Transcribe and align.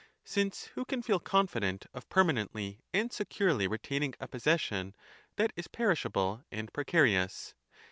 Since 0.23 0.65
who 0.73 0.83
can 0.83 1.03
feel 1.03 1.19
confident 1.19 1.85
of 1.93 2.09
permanently 2.09 2.79
and 2.91 3.13
securely 3.13 3.67
retaining 3.67 4.15
a 4.19 4.27
possession 4.27 4.95
that 5.35 5.53
is 5.55 5.67
perishable 5.67 6.43
and 6.51 6.73
precarious 6.73 7.53